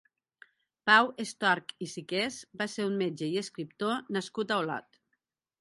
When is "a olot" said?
4.57-5.03